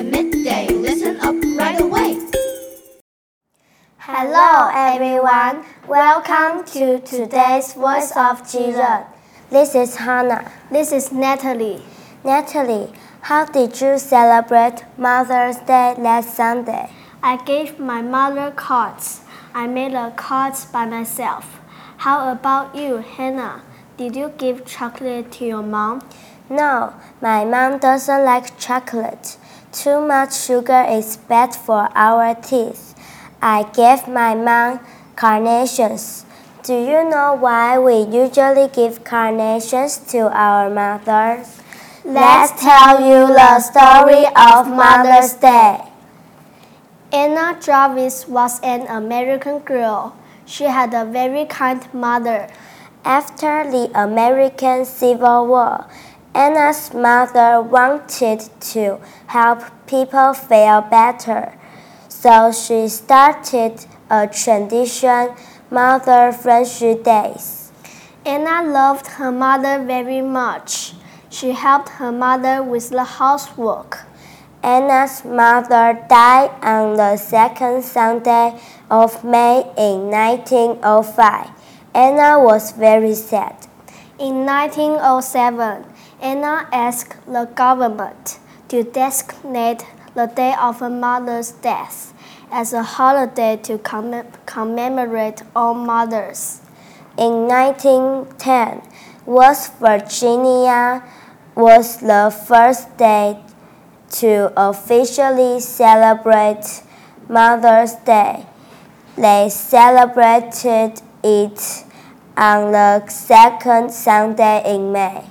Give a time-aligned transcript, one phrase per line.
[0.00, 0.66] at midday.
[0.68, 2.18] Listen up right away.
[3.98, 5.64] Hello, everyone.
[5.86, 9.04] Welcome to today's Voice of Jesus.
[9.50, 10.50] This is Hannah.
[10.70, 11.82] This is Natalie.
[12.24, 16.90] Natalie, how did you celebrate Mother's Day last Sunday?
[17.22, 19.20] I gave my mother cards.
[19.52, 21.60] I made the cards by myself.
[21.98, 23.62] How about you, Hannah?
[23.98, 26.00] Did you give chocolate to your mom?
[26.48, 29.36] No, my mom doesn't like chocolate.
[29.72, 32.94] Too much sugar is bad for our teeth.
[33.40, 34.80] I gave my mom
[35.14, 36.26] carnations.
[36.64, 41.62] Do you know why we usually give carnations to our mothers?
[42.04, 45.86] Let's tell you the story of Mother's Day.
[47.12, 50.16] Anna Jarvis was an American girl.
[50.46, 52.50] She had a very kind mother.
[53.04, 55.86] After the American Civil War,
[56.34, 61.54] Anna's mother wanted to help people feel better.
[62.08, 65.34] So she started a tradition,
[65.70, 67.72] Mother Friendship Days.
[68.24, 70.94] Anna loved her mother very much.
[71.30, 74.06] She helped her mother with the housework.
[74.62, 78.60] Anna's mother died on the second Sunday
[78.90, 81.48] of May in 1905.
[81.94, 83.56] Anna was very sad.
[84.18, 85.86] In 1907,
[86.20, 92.12] Anna asked the government to designate the day of her mother's death
[92.52, 96.60] as a holiday to commemorate all mothers.
[97.16, 98.82] In 1910,
[99.24, 101.02] West Virginia
[101.54, 103.42] was the first state
[104.10, 106.82] to officially celebrate
[107.28, 108.46] Mother's Day.
[109.16, 111.84] They celebrated it
[112.36, 115.24] on the second Sunday in May.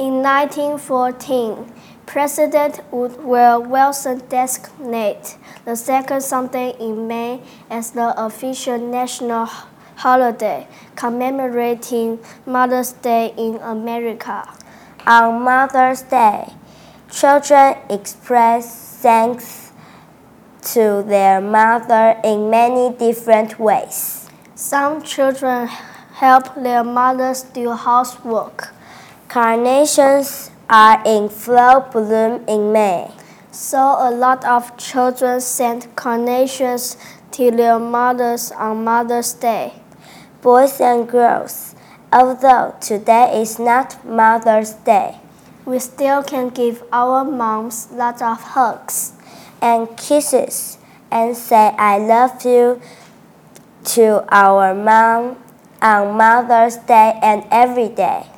[0.00, 1.74] In 1914,
[2.06, 9.44] President Woodrow Wilson designated the second Sunday in May as the official national
[9.96, 10.66] holiday
[10.96, 14.48] commemorating Mother's Day in America.
[15.06, 16.48] On Mother's Day,
[17.10, 19.70] children express thanks
[20.72, 24.30] to their mother in many different ways.
[24.54, 28.69] Some children help their mothers do housework.
[29.30, 33.12] Carnations are in full bloom in May.
[33.52, 36.96] So a lot of children send carnations
[37.30, 39.74] to their mothers on Mother's Day.
[40.42, 41.76] Boys and girls,
[42.12, 45.20] although today is not Mother's Day,
[45.64, 49.12] we still can give our moms lots of hugs
[49.62, 50.76] and kisses
[51.08, 52.82] and say I love you
[53.94, 55.36] to our mom
[55.80, 58.29] on Mother's Day and every day.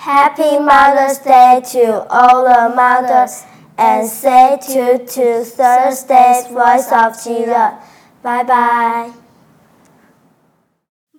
[0.00, 3.44] Happy Mother's Day to all the mothers,
[3.76, 7.74] and say to to Thursday's Voice of Jesus.
[8.22, 9.12] Bye bye.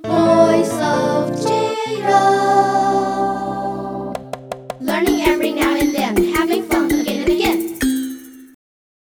[0.04, 2.41] Voice of Jesus.